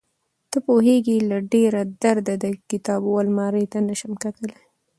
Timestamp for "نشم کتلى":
3.87-4.55